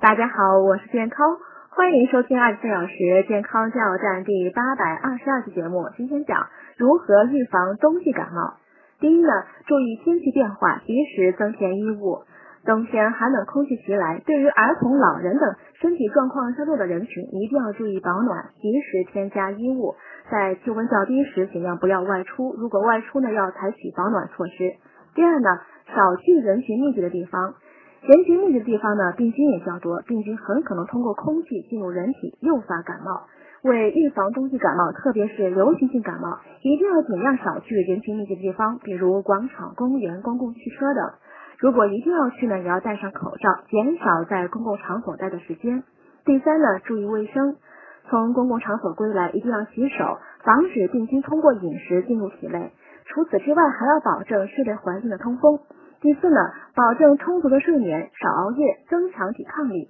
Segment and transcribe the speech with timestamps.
[0.00, 1.36] 大家好，我是健康，
[1.68, 5.90] 欢迎收听二十四小时健康加油站第八百二十二期节目。
[5.94, 8.54] 今天讲如何预防冬季感冒。
[8.98, 9.28] 第一呢，
[9.66, 12.24] 注意天气变化，及时增添衣物。
[12.64, 19.96] 冬天寒冷空气袭来，对于儿童、老人等身体状况较弱的人群，一定要注意保暖，及时添加衣物。
[20.30, 22.54] 在气温较低时，尽量不要外出。
[22.56, 24.72] 如果外出呢，要采取保暖措施。
[25.14, 25.60] 第二呢，
[25.94, 27.52] 少去人群密集的地方。
[28.00, 33.28] 人群密集的地方呢，病菌也较多，病菌很可能通过空气进入人体，诱发感冒。
[33.62, 41.12] 为预防冬季感冒，特别是流行性感冒，一定要尽量少去人群密集的地方，比如广场、公园、公共汽车等。
[41.58, 45.82] 如果一定要去呢，也要戴上口罩，减少在公共场所待的时间。
[46.24, 47.56] 第三呢，注意卫生，
[48.08, 52.72] 从公共场所归来一定要洗手，防止病菌通过饮食进入体内。
[53.04, 55.58] 除此之外，还要保证室内环境的通风。
[56.00, 56.36] 第四呢，
[56.74, 59.88] 保证充足的睡眠，少熬夜，增强抵抗力。